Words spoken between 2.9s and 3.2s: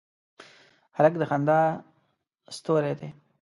دی.